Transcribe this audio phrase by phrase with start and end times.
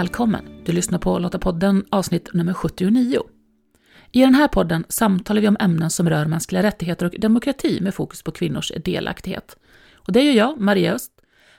[0.00, 0.62] Välkommen!
[0.64, 3.22] Du lyssnar på Lottapodden avsnitt nummer 79.
[4.12, 7.94] I den här podden samtalar vi om ämnen som rör mänskliga rättigheter och demokrati med
[7.94, 9.56] fokus på kvinnors delaktighet.
[9.94, 11.12] Och det gör jag, Maria Öst,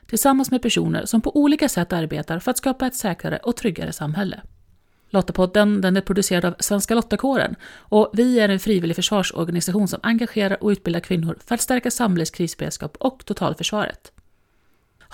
[0.05, 3.93] tillsammans med personer som på olika sätt arbetar för att skapa ett säkrare och tryggare
[3.93, 4.41] samhälle.
[5.09, 10.63] Lottapodden den är producerad av Svenska Lottakåren och vi är en frivillig försvarsorganisation som engagerar
[10.63, 14.11] och utbildar kvinnor för att stärka samhällets krisberedskap och totalförsvaret.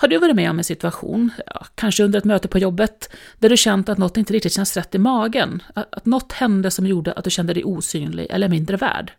[0.00, 3.48] Har du varit med om en situation, ja, kanske under ett möte på jobbet, där
[3.48, 5.62] du känt att något inte riktigt känns rätt i magen?
[5.74, 9.12] Att, att något hände som gjorde att du kände dig osynlig eller mindre värd?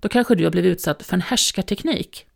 [0.00, 2.26] Då kanske du har blivit utsatt för en härskarteknik.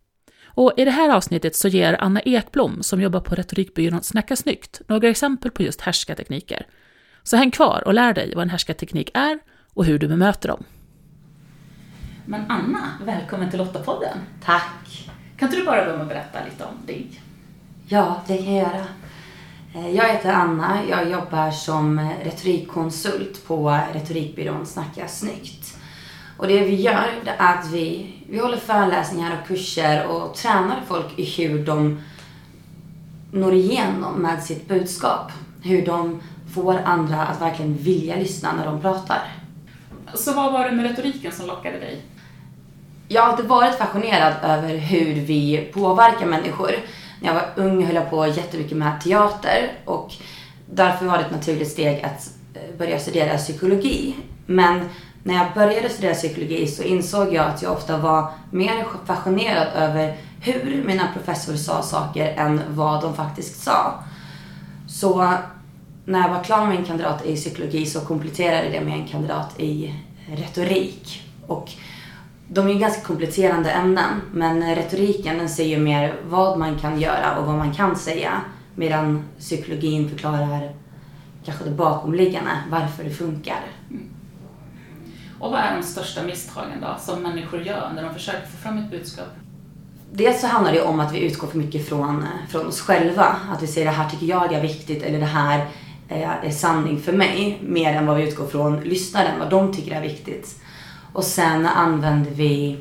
[0.44, 4.80] Och i det här avsnittet så ger Anna Ekblom, som jobbar på retorikbyrån Snacka snyggt,
[4.86, 6.66] några exempel på just härskartekniker.
[7.22, 9.38] Så häng kvar och lär dig vad en härskarteknik är
[9.74, 10.64] och hur du bemöter dem.
[12.26, 14.18] Men Anna, välkommen till Lottapodden.
[14.44, 15.08] Tack.
[15.36, 17.20] Kan inte du bara börja med att berätta lite om dig?
[17.88, 18.84] Ja, det kan jag göra.
[19.74, 20.78] Eh, Jag heter Anna.
[20.90, 25.76] Jag jobbar som retorikkonsult på retorikbyrån Snacka snyggt.
[26.36, 30.80] Och det vi gör det är att vi, vi håller föreläsningar och kurser och tränar
[30.88, 32.02] folk i hur de
[33.32, 35.32] når igenom med sitt budskap.
[35.62, 36.20] Hur de
[36.54, 39.22] får andra att verkligen vilja lyssna när de pratar.
[40.14, 42.00] Så vad var det med retoriken som lockade dig?
[43.08, 46.70] Jag har alltid varit fascinerad över hur vi påverkar människor.
[47.20, 50.12] När jag var ung höll jag på jättemycket med teater och
[50.70, 54.14] därför var det ett naturligt steg att eh, börja studera psykologi.
[54.46, 54.88] Men
[55.22, 60.16] när jag började studera psykologi så insåg jag att jag ofta var mer fascinerad över
[60.40, 63.94] hur mina professorer sa saker än vad de faktiskt sa.
[64.88, 65.34] Så
[66.04, 69.60] när jag var klar med min kandidat i psykologi så kompletterade det med en kandidat
[69.60, 69.94] i
[70.28, 71.22] retorik.
[71.46, 71.70] Och
[72.48, 77.38] de är ju ganska kompletterande ämnen, men retoriken den säger mer vad man kan göra
[77.38, 78.40] och vad man kan säga.
[78.74, 80.74] Medan psykologin förklarar
[81.44, 83.60] kanske det bakomliggande, varför det funkar.
[85.38, 88.78] Och vad är de största misstagen då, som människor gör när de försöker få fram
[88.78, 89.28] ett budskap?
[90.12, 93.36] Dels så handlar det om att vi utgår för mycket från, från oss själva.
[93.52, 95.66] Att vi säger det här tycker jag är viktigt eller det här
[96.08, 97.58] är, är sanning för mig.
[97.62, 100.60] Mer än vad vi utgår från lyssnaren, vad de tycker är viktigt.
[101.16, 102.76] Och sen använder vi,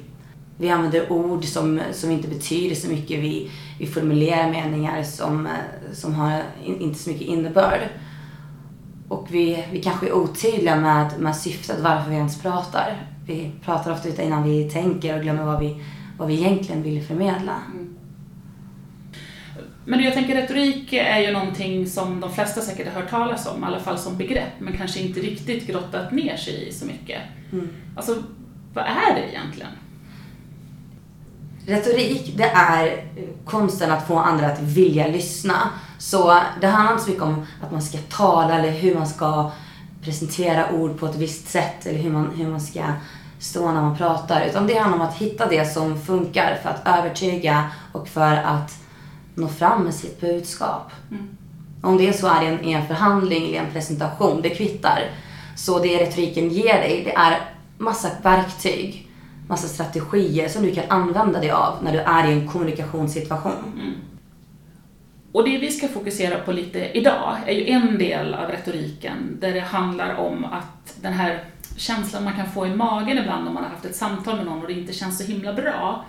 [0.57, 3.19] vi använder ord som, som inte betyder så mycket.
[3.19, 5.47] Vi, vi formulerar meningar som,
[5.94, 7.79] som har in, inte så mycket innebörd.
[9.07, 13.07] Och vi, vi kanske är otydliga med, med syftet varför vi ens pratar.
[13.25, 15.84] Vi pratar ofta utan innan vi tänker och glömmer vad vi,
[16.17, 17.56] vad vi egentligen vill förmedla.
[17.73, 17.96] Mm.
[19.85, 23.63] Men jag tänker retorik är ju någonting som de flesta säkert har hört talas om,
[23.63, 27.22] i alla fall som begrepp, men kanske inte riktigt grottat ner sig i så mycket.
[27.51, 27.69] Mm.
[27.96, 28.23] Alltså,
[28.73, 29.69] vad är det egentligen?
[31.68, 33.03] Retorik, det är
[33.46, 35.69] konsten att få andra att vilja lyssna.
[35.97, 39.52] Så det handlar inte så mycket om att man ska tala eller hur man ska
[40.02, 42.84] presentera ord på ett visst sätt eller hur man, hur man ska
[43.40, 44.46] stå när man pratar.
[44.46, 48.84] Utan det handlar om att hitta det som funkar för att övertyga och för att
[49.35, 50.91] nå fram med sitt budskap.
[51.12, 51.38] Mm.
[51.81, 55.00] Om det så är i en, i en förhandling eller en presentation, det kvittar.
[55.56, 57.41] Så det retoriken ger dig, det är
[57.78, 59.09] massa verktyg,
[59.47, 63.73] massa strategier som du kan använda dig av när du är i en kommunikationssituation.
[63.75, 63.94] Mm.
[65.31, 69.53] Och det vi ska fokusera på lite idag är ju en del av retoriken där
[69.53, 71.44] det handlar om att den här
[71.78, 74.62] känslan man kan få i magen ibland om man har haft ett samtal med någon
[74.62, 76.06] och det inte känns så himla bra.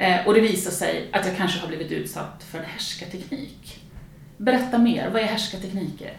[0.00, 3.84] Eh, och det visar sig att jag kanske har blivit utsatt för en härskarteknik.
[4.36, 6.12] Berätta mer, vad är härskartekniker?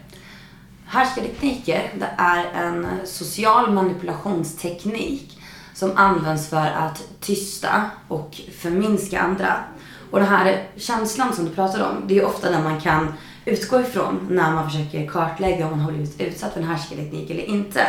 [0.86, 5.38] Härskartekniker, det är en social manipulationsteknik
[5.74, 9.64] som används för att tysta och förminska andra.
[10.10, 13.14] Och den här känslan som du pratar om, det är ofta den man kan
[13.44, 17.44] utgå ifrån när man försöker kartlägga om man har blivit utsatt för en härskarteknik eller
[17.44, 17.86] inte.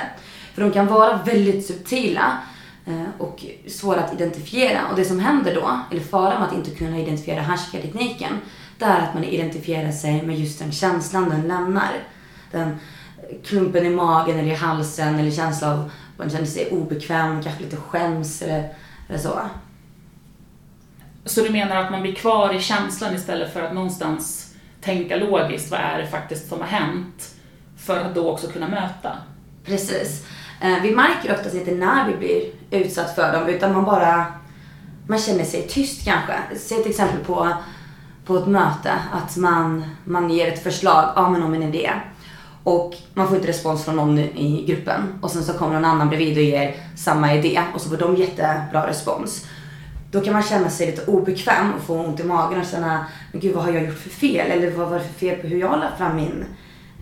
[0.53, 2.37] För de kan vara väldigt subtila
[3.17, 4.87] och svåra att identifiera.
[4.87, 8.33] Och det som händer då, eller faran med att inte kunna identifiera härskartekniken,
[8.79, 11.91] det är att man identifierar sig med just den känslan den lämnar.
[12.51, 12.77] Den
[13.43, 17.63] klumpen i magen eller i halsen eller känslan av att man känner sig obekväm, kanske
[17.63, 18.73] lite skäms eller,
[19.09, 19.39] eller så.
[21.25, 25.71] Så du menar att man blir kvar i känslan istället för att någonstans tänka logiskt,
[25.71, 27.35] vad är det faktiskt som har hänt?
[27.77, 29.17] För att då också kunna möta.
[29.65, 30.25] Precis.
[30.61, 32.41] Eh, Vi märker oftast inte när vi blir
[32.73, 34.25] utsatt för dem utan man bara
[35.07, 36.33] man känner sig tyst kanske.
[36.57, 37.49] Se till exempel på,
[38.25, 41.91] på ett möte att man, man ger ett förslag ja, men om en idé
[42.63, 46.09] och man får inte respons från någon i gruppen och sen så kommer någon annan
[46.09, 49.47] bredvid och ger samma idé och så får de jättebra respons.
[50.11, 53.41] Då kan man känna sig lite obekväm och få ont i magen och känna men
[53.41, 55.59] gud vad har jag gjort för fel eller vad var det för fel på hur
[55.59, 56.45] jag la fram min,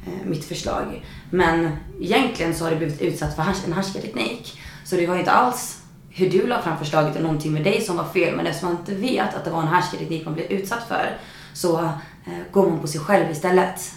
[0.06, 1.06] eh, mitt förslag.
[1.30, 1.70] Men
[2.02, 4.62] egentligen så har det blivit utsatt för en härskarteknik.
[4.92, 7.98] Så det var inte alls hur du la fram förslaget eller någonting med dig som
[7.98, 8.36] var fel.
[8.36, 11.18] Men eftersom man inte vet att det var en härskarteknik man blev utsatt för
[11.54, 11.80] så
[12.26, 13.92] eh, går man på sig själv istället.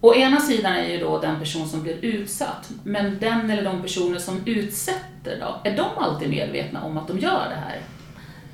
[0.00, 3.82] Å ena sidan är ju då den person som blir utsatt, men den eller de
[3.82, 7.80] personer som utsätter då, är de alltid medvetna om att de gör det här?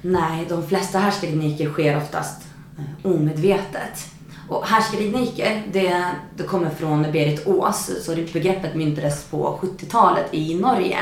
[0.03, 2.43] Nej, de flesta härskartekniker sker oftast
[2.79, 4.11] eh, omedvetet.
[4.49, 6.05] Och härskartekniker, det,
[6.37, 10.99] det kommer från Berit Ås, så det begreppet myntades på 70-talet i Norge.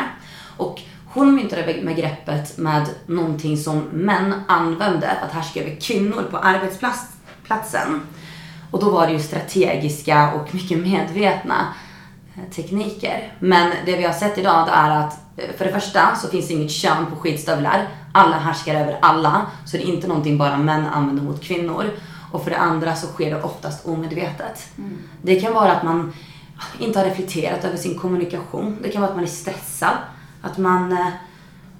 [0.56, 6.38] Och hon myntade begreppet med någonting som män använde för att härska över kvinnor på
[6.38, 8.00] arbetsplatsen.
[8.70, 11.74] Och då var det ju strategiska och mycket medvetna
[12.36, 13.32] eh, tekniker.
[13.38, 16.48] Men det vi har sett idag det är att eh, för det första så finns
[16.48, 17.88] det inget kön på skidstövlar.
[18.12, 19.46] Alla härskar över alla.
[19.64, 21.90] Så det är inte någonting bara män använder mot kvinnor.
[22.34, 24.68] Och för det andra så sker det oftast omedvetet.
[24.78, 24.98] Mm.
[25.22, 26.12] Det kan vara att man
[26.80, 28.78] inte har reflekterat över sin kommunikation.
[28.82, 29.96] Det kan vara att man är stressad.
[30.42, 31.08] Att man eh,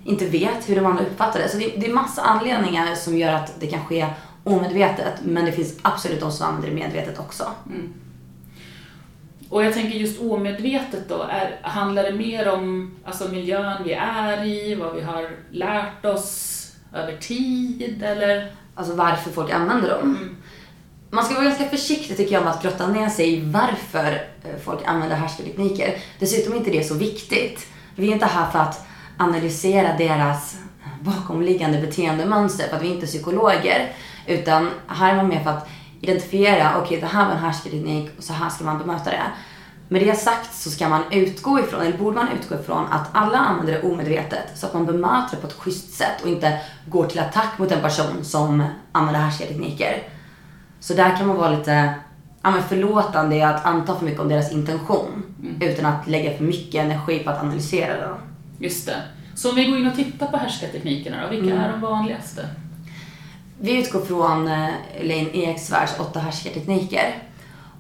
[0.05, 1.49] inte vet hur de andra uppfattar det.
[1.49, 4.06] Så det, det är massa anledningar som gör att det kan ske
[4.45, 5.15] omedvetet.
[5.25, 7.45] Men det finns absolut de som använder det medvetet också.
[7.67, 7.93] Mm.
[9.49, 14.45] Och jag tänker just omedvetet då, är, handlar det mer om alltså miljön vi är
[14.45, 16.61] i, vad vi har lärt oss
[16.93, 18.53] över tid eller?
[18.75, 20.03] Alltså varför folk använder dem.
[20.03, 20.37] Mm.
[21.15, 24.13] Man ska vara ganska försiktig tycker jag med att grotta ner sig i varför
[24.45, 25.97] eh, folk använder härskartekniker.
[26.19, 27.67] Dessutom är inte det så viktigt.
[27.97, 28.87] Vi är inte här för att
[29.19, 30.57] analysera deras
[31.01, 33.93] bakomliggande beteendemönster för att vi är inte psykologer.
[34.27, 35.69] Utan här är man med för att
[36.01, 39.23] identifiera, okej okay, det här var en härskarteknik och så här ska man bemöta det.
[39.89, 43.39] Med det sagt så ska man utgå ifrån, eller borde man utgå ifrån, att alla
[43.39, 47.07] använder det omedvetet så att man bemöter det på ett schysst sätt och inte går
[47.07, 50.14] till attack mot en person som använder härskartekniker.
[50.85, 51.95] Så där kan man vara lite
[52.43, 55.63] ja, men förlåtande i att anta för mycket om deras intention mm.
[55.63, 58.15] utan att lägga för mycket energi på att analysera den.
[58.59, 59.03] Just det.
[59.35, 61.65] Så om vi går in och tittar på härskarteknikerna då, vilka mm.
[61.65, 62.49] är de vanligaste?
[63.61, 64.69] Vi utgår från eh,
[65.01, 67.23] Elaine Eksvärds åtta härskartekniker.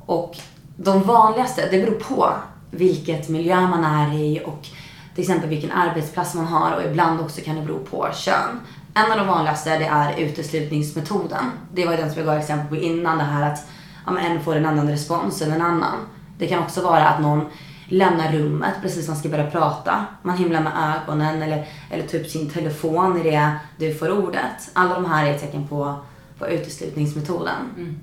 [0.06, 0.36] Och
[0.76, 2.32] de vanligaste, det beror på
[2.70, 4.66] vilket miljö man är i och
[5.14, 8.60] till exempel vilken arbetsplats man har och ibland också kan det bero på kön.
[8.94, 11.44] En av de vanligaste det är uteslutningsmetoden.
[11.72, 13.68] Det var den som jag gav exempel på innan det här att
[14.06, 15.98] ja, en får en annan respons än en annan.
[16.38, 17.46] Det kan också vara att någon
[17.88, 20.06] lämnar rummet precis när man ska börja prata.
[20.22, 24.70] Man himlar med ögonen eller, eller tar upp sin telefon i det du får ordet.
[24.72, 25.94] Alla de här är tecken på,
[26.38, 27.54] på uteslutningsmetoden.
[27.76, 28.00] Mm.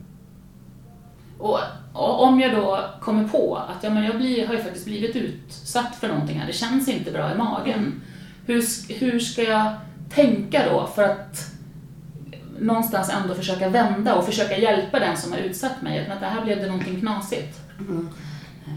[1.37, 1.59] Och,
[1.94, 5.15] och, om jag då kommer på att ja, men jag blir, har ju faktiskt blivit
[5.15, 8.01] utsatt för någonting här, det känns inte bra i magen.
[8.45, 8.63] Hur,
[8.99, 9.73] hur ska jag
[10.15, 11.51] tänka då för att
[12.59, 16.07] någonstans ändå försöka vända och försöka hjälpa den som har utsatt mig?
[16.11, 17.59] Att det här blev det någonting knasigt.
[17.79, 18.09] Mm.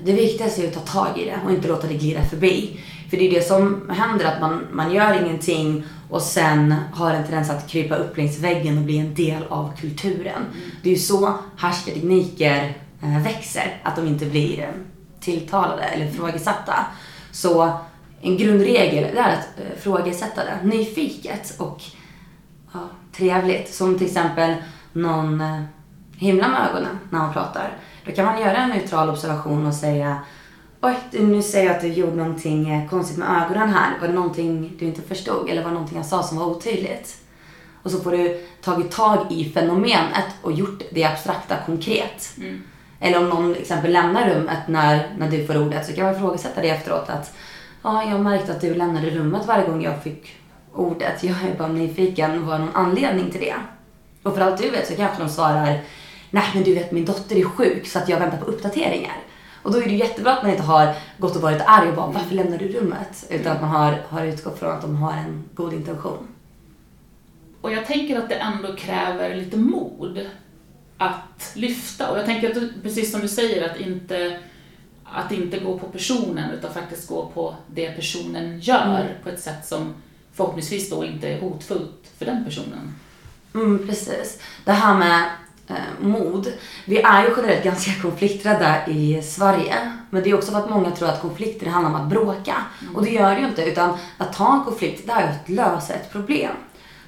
[0.05, 2.81] Det viktigaste är att ta tag i det och inte låta det glida förbi.
[3.11, 7.23] För det är det som händer, att man, man gör ingenting och sen har en
[7.23, 10.37] tendens att krypa upp längs väggen och bli en del av kulturen.
[10.37, 10.71] Mm.
[10.83, 14.69] Det är ju så härskartekniker eh, växer, att de inte blir eh,
[15.21, 16.87] tilltalade eller ifrågasatta.
[17.33, 17.79] Så
[18.21, 21.83] en grundregel är att eh, frågasätta det nyfiket och
[22.73, 22.81] ja,
[23.17, 23.75] trevligt.
[23.75, 24.55] Som till exempel
[24.93, 25.63] någon eh,
[26.17, 27.79] himlar med ögonen när man pratar.
[28.07, 30.19] Då kan man göra en neutral observation och säga
[30.81, 33.99] Oj, nu säger jag att du gjorde någonting eh, konstigt med ögonen här.
[34.01, 37.17] Var det någonting du inte förstod eller var det någonting jag sa som var otydligt?
[37.83, 42.31] Och så får du tagit tag i fenomenet och gjort det abstrakta konkret.
[42.39, 42.63] Mm.
[43.01, 46.61] Eller om någon exempel lämnar rummet när, när du får ordet så kan man ifrågasätta
[46.61, 47.37] det efteråt att
[47.85, 50.37] ja, jag märkte att du lämnade rummet varje gång jag fick
[50.73, 51.25] ordet.
[51.25, 53.55] Jag är bara nyfiken, var det någon anledning till det?
[54.23, 55.81] Och för allt du vet så kanske de svarar
[56.31, 59.17] nej men du vet min dotter är sjuk så att jag väntar på uppdateringar.
[59.63, 62.07] Och då är det jättebra att man inte har gått och varit arg och bara
[62.07, 63.27] varför lämnar du rummet?
[63.31, 66.29] Utan att man har, har utgått från att de har en god intention.
[67.61, 70.27] Och jag tänker att det ändå kräver lite mod
[70.99, 72.11] att lyfta.
[72.11, 74.39] Och jag tänker att precis som du säger att inte,
[75.05, 79.13] att inte gå på personen utan faktiskt gå på det personen gör mm.
[79.23, 79.95] på ett sätt som
[80.35, 82.95] förhoppningsvis då inte är hotfullt för den personen.
[83.55, 84.41] Mm, precis.
[84.65, 85.25] Det här med
[85.69, 86.53] eh, mod.
[86.85, 89.93] Vi är ju generellt ganska konflikträdda i Sverige.
[90.11, 92.57] Men det är också för att många tror att konflikter handlar om att bråka.
[92.83, 92.97] Mm.
[92.97, 93.65] Och det gör det ju inte.
[93.65, 96.53] Utan att ta en konflikt, det är ju att lösa ett problem.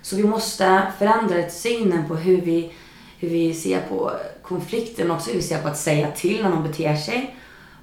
[0.02, 2.72] Så vi måste förändra synen på hur vi,
[3.18, 4.12] hur vi ser på
[4.42, 7.36] konflikten och också hur vi ser på att säga till när någon beter sig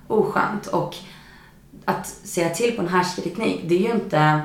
[0.08, 0.68] oskönt.
[0.68, 0.96] Och
[1.86, 4.42] att säga till på en härskarteknik, det är ju inte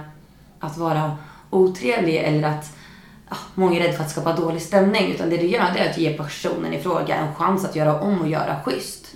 [0.60, 1.16] att vara
[1.50, 2.76] otrevlig eller att
[3.30, 5.12] ja, många är rädda för att skapa dålig stämning.
[5.12, 8.00] Utan det du gör det är att ge personen i fråga en chans att göra
[8.00, 9.14] om och göra schysst.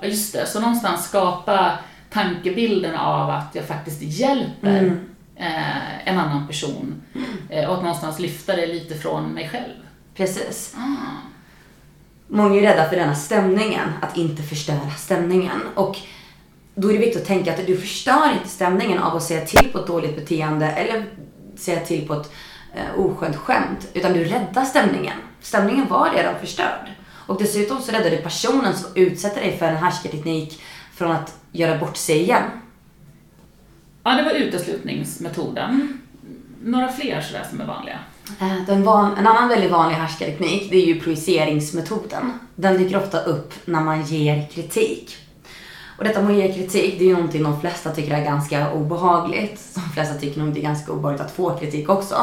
[0.00, 0.46] Ja, just det.
[0.46, 1.78] Så någonstans skapa
[2.10, 5.08] tankebilden av att jag faktiskt hjälper Mm.
[5.36, 7.02] eh, en annan person.
[7.50, 9.74] Eh, och att någonstans lyfta det lite från mig själv.
[10.14, 10.74] Precis.
[10.78, 11.31] Ah.
[12.34, 15.60] Många är rädda för denna stämningen, att inte förstöra stämningen.
[15.74, 15.98] Och
[16.74, 19.72] då är det viktigt att tänka att du förstör inte stämningen av att säga till
[19.72, 21.04] på ett dåligt beteende eller
[21.56, 22.32] säga till på ett
[22.74, 23.88] eh, oskönt skämt.
[23.94, 25.16] Utan du räddar stämningen.
[25.40, 26.90] Stämningen var redan förstörd.
[27.26, 30.62] Och dessutom så räddar du personen som utsätter dig för en härskarteknik
[30.94, 32.42] från att göra bort sig igen.
[34.02, 36.00] Ja, det var uteslutningsmetoden.
[36.62, 37.98] Några fler sådär som är vanliga.
[38.40, 42.32] Eh, Den van, en annan väldigt vanlig härskarteknik det är ju projiceringsmetoden.
[42.54, 45.16] Den dyker ofta upp när man ger kritik.
[45.98, 48.72] Och detta med att ge kritik, det är ju någonting de flesta tycker är ganska
[48.72, 49.74] obehagligt.
[49.74, 52.16] De flesta tycker nog det är ganska obehagligt att få kritik också.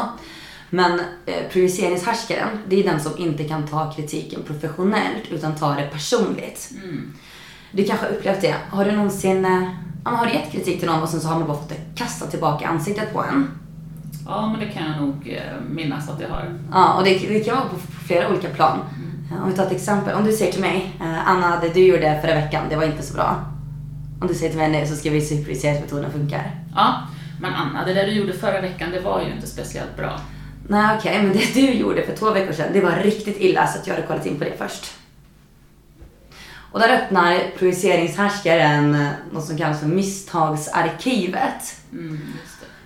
[0.70, 5.86] Men eh, projiceringshärskaren, det är den som inte kan ta kritiken professionellt utan tar det
[5.92, 6.70] personligt.
[7.72, 8.54] Du kanske har upplevt det.
[8.70, 9.68] Har du någonsin eh,
[10.04, 12.30] har du gett kritik till någon och sen så har man bara fått det kastat
[12.30, 13.50] tillbaka ansiktet på en?
[14.26, 16.44] Ja, men det kan jag nog eh, minnas att jag har.
[16.72, 18.78] Ja, och det, det kan vara på flera olika plan.
[19.32, 20.14] Eh, Om vi tar ett exempel.
[20.14, 23.02] Om du säger till mig, eh, Anna, det du gjorde förra veckan, det var inte
[23.02, 23.44] så bra.
[24.20, 26.50] Om du säger till mig nu så ska vi se hur projiceringsmetoden funkar.
[26.74, 26.94] Ja,
[27.40, 30.20] men Anna, det där du gjorde förra veckan, det var ju inte speciellt bra.
[30.68, 33.78] Nej, okej, men det du gjorde för två veckor sedan, det var riktigt illa så
[33.78, 34.92] att jag hade kollat in på det först.
[36.72, 41.76] Och där öppnar projiceringshärskaren något som kallas för misstagsarkivet.
[41.92, 42.20] Mm.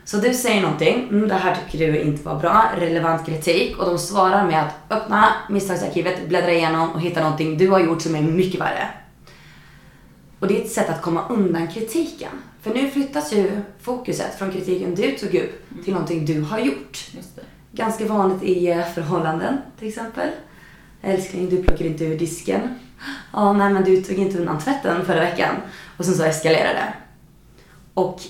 [0.05, 3.87] Så du säger någonting, mm, det här tycker du inte var bra, relevant kritik och
[3.87, 8.15] de svarar med att öppna misstagsarkivet, bläddra igenom och hitta någonting du har gjort som
[8.15, 8.89] är mycket värre.
[10.39, 12.31] Och det är ett sätt att komma undan kritiken.
[12.63, 17.11] För nu flyttas ju fokuset från kritiken du tog upp till någonting du har gjort.
[17.73, 20.29] Ganska vanligt i eh, förhållanden till exempel.
[21.03, 22.61] Älskling, du plockar inte ur disken.
[23.33, 25.57] Ja, nej men du tog inte undan tvätten förra veckan.
[25.97, 26.95] Och sen så eskalerar det.
[27.95, 28.21] Och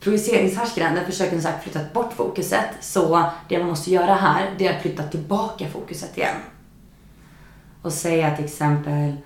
[0.00, 2.70] projiceringshärskaren den försöker som sagt flytta bort fokuset.
[2.80, 6.36] Så det man måste göra här, det är att flytta tillbaka fokuset igen.
[7.82, 9.16] Och säga till exempel,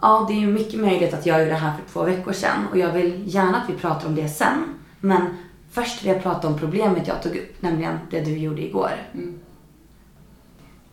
[0.00, 2.66] ja det är ju mycket möjligt att jag gjorde det här för två veckor sedan
[2.70, 4.74] och jag vill gärna att vi pratar om det sen.
[5.00, 5.36] Men
[5.70, 8.92] först vill jag prata om problemet jag tog upp, nämligen det du gjorde igår.
[9.14, 9.38] Mm.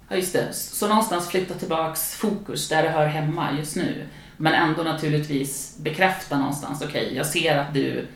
[0.09, 0.53] Ja, just det.
[0.53, 4.07] Så någonstans flytta tillbaks fokus där det hör hemma just nu.
[4.38, 8.07] Men ändå naturligtvis bekräfta någonstans, okej, jag ser att du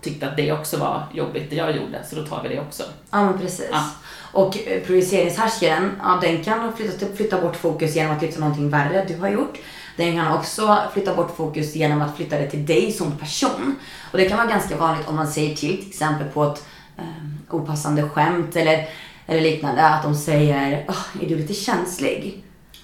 [0.00, 2.82] tyckte att det också var jobbigt det jag gjorde, så då tar vi det också.
[3.10, 3.68] Ja men precis.
[3.72, 3.84] Ja.
[4.32, 9.04] Och eh, projiceringshärskaren, ja den kan flytta, flytta bort fokus genom att lyfta någonting värre
[9.08, 9.58] du har gjort.
[9.96, 13.76] Den kan också flytta bort fokus genom att flytta det till dig som person.
[14.12, 16.64] Och det kan vara ganska vanligt om man säger till till exempel på ett
[16.98, 18.88] eh, opassande skämt eller,
[19.26, 22.42] eller liknande att de säger "Åh, är du lite känslig?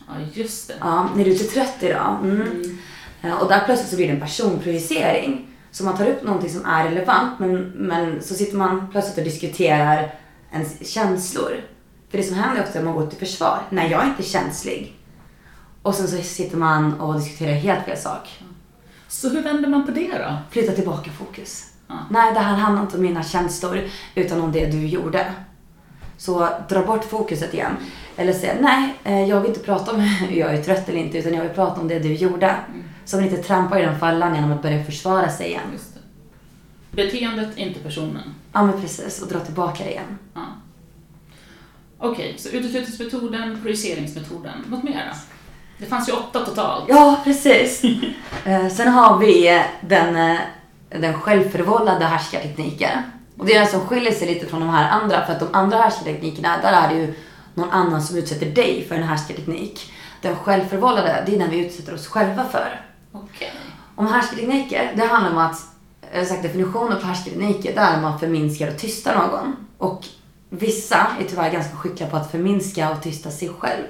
[0.08, 0.74] Ja, just det.
[0.80, 2.18] Ja, är du lite trött idag?
[2.22, 2.78] Mm.
[3.22, 5.46] Eh, Och där plötsligt så blir det en personprojicering.
[5.72, 9.24] Så man tar upp någonting som är relevant men, men så sitter man plötsligt och
[9.24, 10.14] diskuterar
[10.52, 11.64] ens känslor.
[12.10, 13.62] För det som händer ofta är att man går till försvar.
[13.70, 14.98] Nej, jag är inte känslig.
[15.82, 18.42] Och sen så sitter man och diskuterar helt fel sak.
[19.08, 20.36] Så hur vänder man på det då?
[20.50, 21.66] Flytta tillbaka fokus.
[21.88, 21.94] Ja.
[22.10, 23.80] Nej, det här handlar inte om mina känslor
[24.14, 25.32] utan om det du gjorde.
[26.22, 27.76] Så dra bort fokuset igen.
[28.16, 31.18] Eller säga, nej, eh, jag vill inte prata om hur jag är trött eller inte
[31.18, 32.56] utan jag vill prata om det du gjorde.
[33.04, 35.78] Så man inte trampar i den fallan genom att börja försvara sig igen.
[36.90, 38.34] Beteendet, inte personen.
[38.52, 39.22] Ja, men precis.
[39.22, 40.18] Och dra tillbaka det igen.
[40.34, 40.40] Ja.
[41.98, 44.64] Okej, så uteslutningsmetoden, projiceringsmetoden.
[44.68, 45.18] Något mer då?
[45.78, 46.84] Det fanns ju åtta totalt.
[46.88, 47.82] Ja, precis.
[48.44, 50.38] Eh, Sen har vi eh, den,
[50.88, 53.02] den självförvållade härskartekniken.
[53.36, 55.26] Och det är den som skiljer sig lite från de här andra.
[55.26, 57.14] För att de andra härskarteknikerna, där är det ju
[57.54, 59.92] någon annan som utsätter dig för en härskarteknik.
[60.20, 62.80] Den självförvållade, det är den vi utsätter oss själva för.
[63.12, 63.52] Okej.
[63.94, 65.56] Om härskartekniker, det handlar om att,
[66.12, 69.56] jag har sagt definitionen på härskartekniker, det är när man förminskar och tystar någon.
[69.78, 70.06] Och
[70.48, 73.86] vissa är tyvärr ganska skickliga på att förminska och tysta sig själv.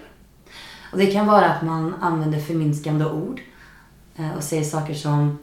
[0.93, 3.41] Och det kan vara att man använder förminskande ord
[4.17, 5.39] eh, och säger saker som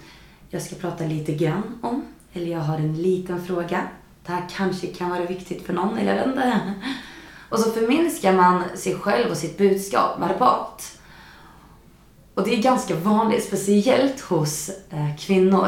[0.49, 3.87] jag ska prata lite grann om, eller jag har en liten fråga.
[4.25, 6.73] Det här kanske kan vara viktigt för någon, eller jag vet inte.
[7.49, 10.99] Och så förminskar man sig själv och sitt budskap verbalt.
[12.33, 15.67] Och det är ganska vanligt, speciellt hos eh, kvinnor.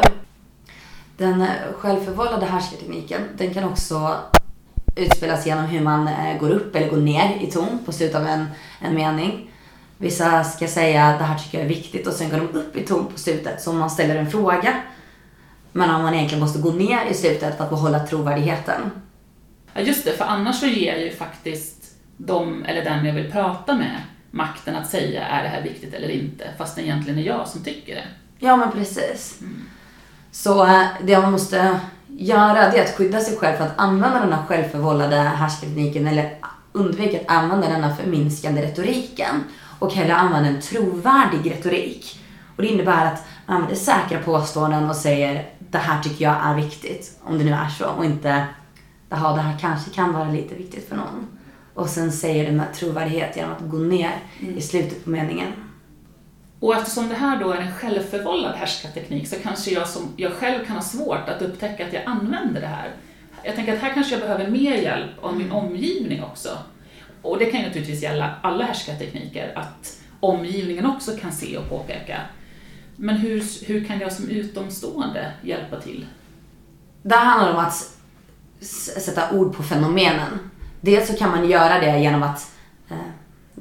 [1.18, 4.18] Den eh, självförvållade härskartekniken, den kan också
[4.96, 8.27] utspelas genom hur man eh, går upp eller går ner i ton på slutet av
[8.27, 8.46] en,
[8.82, 9.51] en mening.
[9.98, 12.86] Vissa ska säga det här tycker jag är viktigt och sen går de upp i
[12.86, 14.82] ton på slutet som man ställer en fråga.
[15.71, 18.81] Men om man egentligen måste gå ner i slutet för att behålla trovärdigheten.
[19.73, 23.75] Ja, just det, för annars så ger ju faktiskt dem, eller den jag vill prata
[23.75, 24.01] med,
[24.31, 27.63] makten att säga är det här viktigt eller inte, fast det egentligen är jag som
[27.63, 28.07] tycker det.
[28.39, 29.39] Ja, men precis.
[30.31, 34.19] Så eh, det man måste göra det är att skydda sig själv från att använda
[34.19, 36.37] den här självförvållade härskartekniken eller
[36.71, 39.43] undvika att använda den här förminskande retoriken
[39.79, 42.19] och hellre använda en trovärdig retorik.
[42.55, 46.55] Och det innebär att man använder säkra påståenden och säger det här tycker jag är
[46.55, 48.45] viktigt, om det nu är så, och inte
[49.09, 51.27] jaha, det här kanske kan vara lite viktigt för någon.
[51.73, 54.11] Och sen säger det med trovärdighet genom att gå ner
[54.57, 55.47] i slutet på meningen.
[56.59, 60.65] Och eftersom det här då är en självförvållad härskarteknik så kanske jag, som, jag själv
[60.65, 62.91] kan ha svårt att upptäcka att jag använder det här.
[63.43, 66.49] Jag tänker att här kanske jag behöver mer hjälp av min omgivning också.
[67.21, 72.21] Och det kan ju naturligtvis gälla alla härskartekniker, att omgivningen också kan se och påpeka.
[73.03, 76.05] Men hur, hur kan jag som utomstående hjälpa till?
[77.03, 77.98] Det här handlar om att
[79.01, 80.39] sätta ord på fenomenen.
[80.81, 82.51] Dels så kan man göra det genom att
[82.89, 82.98] eh,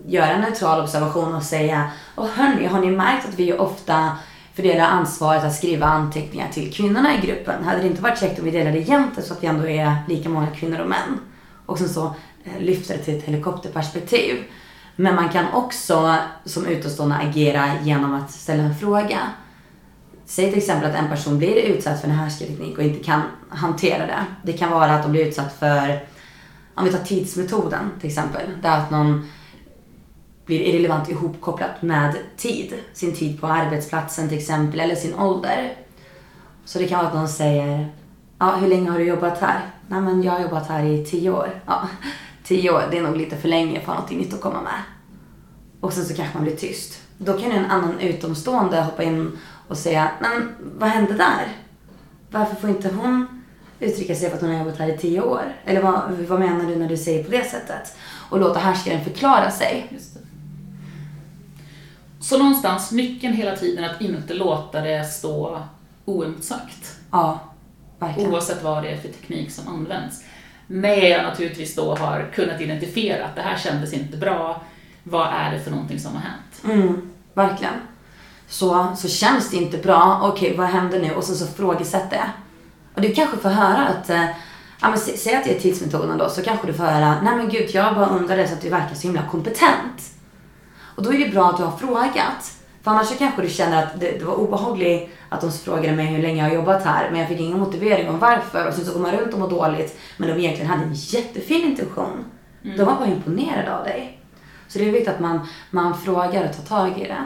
[0.07, 4.17] göra en neutral observation och säga Och hörni, har ni märkt att vi ofta
[4.55, 7.65] fördelar ansvaret att skriva anteckningar till kvinnorna i gruppen?
[7.65, 10.29] Hade det inte varit käckt om vi delade jämnt så att vi ändå är lika
[10.29, 11.21] många kvinnor och män?
[11.67, 14.45] Och sen så eh, lyfter det till ett helikopterperspektiv.
[15.01, 19.19] Men man kan också som utomstående agera genom att ställa en fråga.
[20.25, 24.07] Säg till exempel att en person blir utsatt för en härskarteknik och inte kan hantera
[24.07, 24.25] det.
[24.43, 26.05] Det kan vara att de blir utsatt för,
[26.75, 29.29] om vi tar tidsmetoden till exempel, där att någon
[30.47, 32.75] blir irrelevant ihopkopplat med tid.
[32.93, 35.73] Sin tid på arbetsplatsen till exempel, eller sin ålder.
[36.65, 37.89] Så det kan vara att någon säger,
[38.39, 39.61] ja hur länge har du jobbat här?
[39.87, 41.63] Nej men jag har jobbat här i tio år.
[41.67, 41.89] Ja,
[42.51, 44.83] tio år, det är nog lite för länge för någonting nytt att komma med.
[45.81, 47.01] Och sen så kanske man blir tyst.
[47.19, 49.39] Då kan ju en annan utomstående hoppa in
[49.69, 51.57] och säga, men vad hände där?
[52.31, 53.43] Varför får inte hon
[53.81, 55.57] uttrycka sig för att hon har jobbat här i tio år?
[55.65, 57.97] Eller vad, vad menar du när du säger på det sättet?
[58.31, 60.01] Och låta härskaren förklara sig.
[62.21, 65.63] Så någonstans, nyckeln hela tiden att inte låta det stå
[66.05, 66.97] oemotsagt.
[67.11, 67.39] Ja,
[67.99, 68.33] verkligen.
[68.33, 70.25] Oavsett vad det är för teknik som används.
[70.73, 74.63] När jag naturligtvis då har kunnat identifiera att det här kändes inte bra,
[75.03, 76.65] vad är det för någonting som har hänt?
[76.83, 77.75] Mm, verkligen.
[78.49, 81.15] Så, så känns det inte bra, okej vad händer nu?
[81.15, 82.29] Och sen så frågesätter jag.
[82.95, 84.25] Och du kanske får höra att, eh,
[84.81, 87.37] ja men sä- säg att det är tidsmetoden då, så kanske du får höra, nej
[87.37, 90.03] men gud jag bara undrade så att du verkar så himla kompetent.
[90.97, 92.53] Och då är det bra att du har frågat.
[92.83, 96.07] För annars så kanske du känner att det, det var obehagligt att de frågade mig
[96.07, 98.69] hur länge jag har jobbat här, men jag fick ingen motivering om varför.
[98.69, 101.65] Och sen så går man runt och mår dåligt, men de egentligen hade en jättefin
[101.65, 102.25] intention.
[102.63, 104.19] De var bara imponerade av dig.
[104.69, 107.25] Så det är viktigt att man, man frågar och tar tag i det.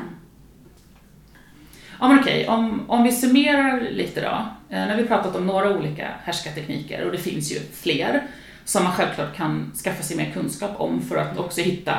[2.00, 4.46] Ja men okej, om, om vi summerar lite då.
[4.76, 8.26] Eh, när vi pratat om några olika härskartekniker, och det finns ju fler,
[8.64, 11.94] som man självklart kan skaffa sig mer kunskap om för att också hitta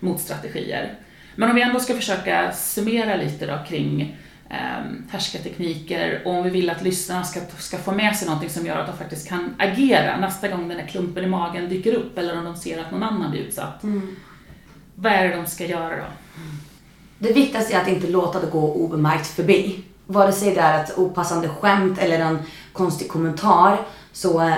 [0.00, 0.94] motstrategier.
[1.38, 4.16] Men om vi ändå ska försöka summera lite då kring
[4.50, 4.56] eh,
[5.10, 8.76] härskartekniker och om vi vill att lyssnarna ska, ska få med sig någonting som gör
[8.76, 12.38] att de faktiskt kan agera nästa gång den där klumpen i magen dyker upp eller
[12.38, 13.82] om de ser att någon annan blir utsatt.
[14.94, 16.04] Vad är det de ska göra då?
[17.18, 19.84] Det viktigaste är att inte låta det gå obemärkt förbi.
[20.06, 22.38] Vare sig det är ett opassande skämt eller en
[22.72, 23.80] konstig kommentar,
[24.12, 24.54] så eh,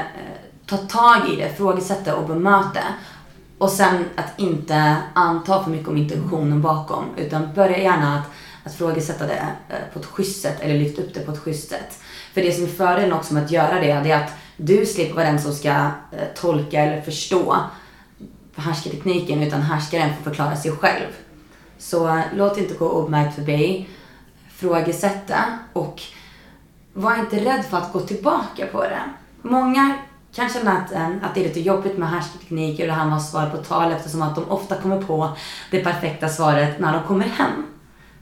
[0.66, 2.84] ta tag i det, frågesätt det och bemöt det.
[3.60, 8.26] Och sen att inte anta för mycket om intentionen bakom, utan börja gärna att,
[8.64, 11.68] att frågesätta det eh, på ett schysst sätt eller lyft upp det på ett schysst
[11.68, 11.98] sätt.
[12.34, 15.14] För det som är fördelen också med att göra det, det är att du slipper
[15.14, 17.56] vara den som ska eh, tolka eller förstå
[18.56, 21.08] härskartekniken, utan härskaren får förklara sig själv.
[21.78, 23.88] Så eh, låt inte gå obemärkt förbi.
[24.54, 26.02] Frågesätta och
[26.92, 29.02] var inte rädd för att gå tillbaka på det.
[29.42, 29.98] Många
[30.34, 33.30] kan känna att, att det är lite jobbigt med härskartekniker och det här med att
[33.30, 35.36] svara på tal eftersom att de ofta kommer på
[35.70, 37.66] det perfekta svaret när de kommer hem.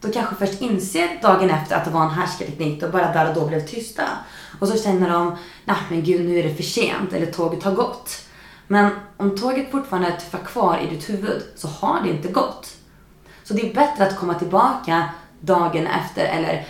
[0.01, 3.35] De kanske först inser dagen efter att det var en härskarteknik och bara där och
[3.35, 4.03] då blev tysta.
[4.59, 7.73] Och så känner de, nej men gud nu är det för sent eller tåget har
[7.73, 8.25] gått.
[8.66, 12.77] Men om tåget fortfarande tuffar kvar i ditt huvud så har det inte gått.
[13.44, 15.09] Så det är bättre att komma tillbaka
[15.40, 16.66] dagen efter eller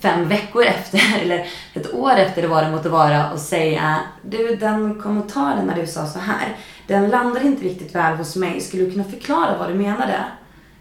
[0.00, 4.56] fem veckor efter eller ett år efter det var det måtte vara och säga du
[4.56, 8.60] den kommentaren när du sa så här den landade inte riktigt väl hos mig.
[8.60, 10.24] Skulle du kunna förklara vad du menade?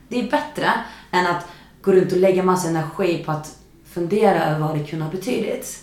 [0.08, 0.72] Det är bättre
[1.12, 1.48] än att
[1.82, 3.58] gå runt och lägga massa energi på att
[3.94, 5.80] fundera över vad det kunde ha betydit.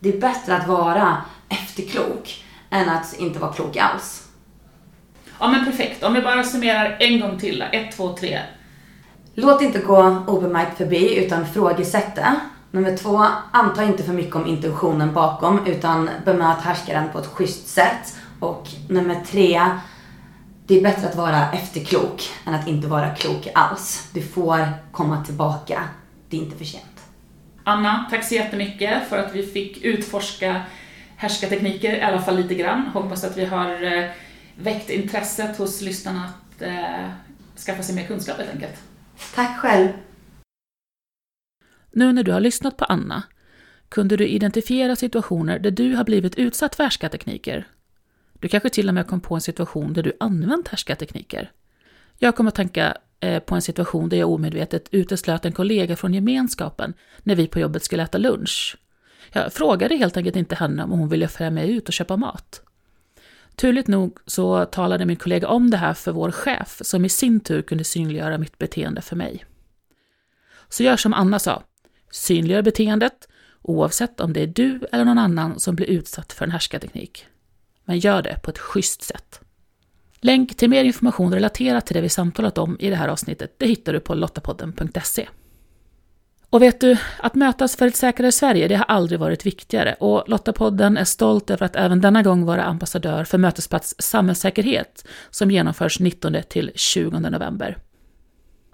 [0.00, 1.16] Det är bättre att vara
[1.48, 4.28] efterklok än att inte vara klok alls.
[5.40, 7.78] Ja men perfekt, om vi bara summerar en gång till då.
[7.78, 8.40] Ett, två, tre.
[9.34, 12.40] Låt inte gå obemärkt förbi utan frågesätt det.
[12.70, 17.68] Nummer två, anta inte för mycket om intentionen bakom utan bemöt härskaren på ett schysst
[17.68, 18.16] sätt.
[18.40, 19.62] Och nummer tre,
[20.66, 24.10] det är bättre att vara efterklok än att inte vara klok alls.
[24.14, 25.82] Du får komma tillbaka.
[26.28, 26.84] Det är inte för sent.
[27.64, 30.62] Anna, tack så jättemycket för att vi fick utforska
[31.16, 32.86] härskartekniker, i alla fall lite grann.
[32.86, 34.10] Hoppas att vi har eh,
[34.56, 37.08] väckt intresset hos lyssnarna att eh,
[37.66, 38.91] skaffa sig mer kunskap helt enkelt.
[39.34, 39.88] Tack själv.
[41.92, 43.22] Nu när du har lyssnat på Anna,
[43.88, 47.68] kunde du identifiera situationer där du har blivit utsatt för härskartekniker?
[48.32, 51.50] Du kanske till och med kom på en situation där du använt härskartekniker?
[52.18, 56.14] Jag kommer att tänka eh, på en situation där jag omedvetet uteslöt en kollega från
[56.14, 58.76] gemenskapen när vi på jobbet skulle äta lunch.
[59.32, 62.62] Jag frågade helt enkelt inte henne om hon ville följa med ut och köpa mat.
[63.56, 67.40] Turligt nog så talade min kollega om det här för vår chef, som i sin
[67.40, 69.44] tur kunde synliggöra mitt beteende för mig.
[70.68, 71.62] Så gör som Anna sa,
[72.10, 73.28] synliggör beteendet,
[73.62, 77.26] oavsett om det är du eller någon annan som blir utsatt för en härskarteknik.
[77.84, 79.40] Men gör det på ett schysst sätt.
[80.20, 83.66] Länk till mer information relaterat till det vi samtalat om i det här avsnittet, det
[83.66, 85.28] hittar du på lottapodden.se.
[86.52, 90.24] Och vet du, att mötas för ett säkrare Sverige, det har aldrig varit viktigare och
[90.26, 96.00] Lottapodden är stolt över att även denna gång vara ambassadör för Mötesplats Samhällssäkerhet som genomförs
[96.00, 97.76] 19 till 20 november.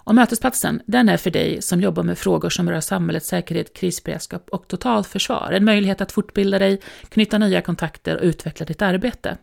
[0.04, 4.48] Och Mötesplatsen, den är för dig som jobbar med frågor som rör samhällets säkerhet, krisberedskap
[4.48, 5.52] och totalförsvar.
[5.52, 9.36] En möjlighet att fortbilda dig, knyta nya kontakter och utveckla ditt arbete.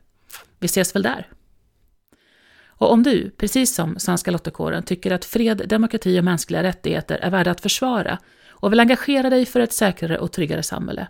[0.60, 1.28] Vi ses väl där?
[2.77, 7.29] Och om du, precis som Svenska Lottakåren, tycker att fred, demokrati och mänskliga rättigheter är
[7.29, 11.07] värda att försvara och vill engagera dig för ett säkrare och tryggare samhälle,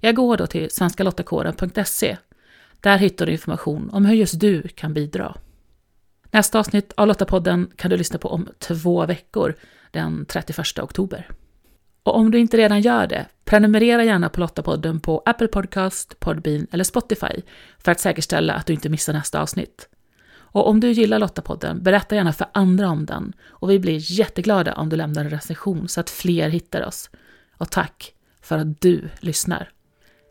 [0.00, 2.16] jag går då till svenskalottakåren.se.
[2.80, 5.36] Där hittar du information om hur just du kan bidra.
[6.30, 9.54] Nästa avsnitt av Lottapodden kan du lyssna på om två veckor,
[9.90, 11.28] den 31 oktober.
[12.02, 16.66] Och om du inte redan gör det, prenumerera gärna på Lottapodden på Apple Podcast, Podbean
[16.72, 17.42] eller Spotify
[17.78, 19.88] för att säkerställa att du inte missar nästa avsnitt.
[20.56, 24.74] Och om du gillar Lottapodden, berätta gärna för andra om den och vi blir jätteglada
[24.74, 27.10] om du lämnar en recension så att fler hittar oss.
[27.58, 29.70] Och tack för att du lyssnar.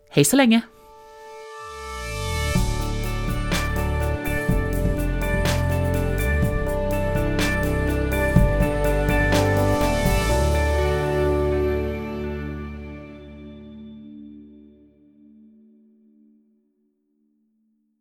[0.09, 0.61] Hej så länge!